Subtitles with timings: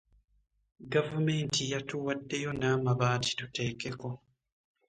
[0.93, 4.07] Gavumenti yatuwaddeyo n'amabaati tuteekeko.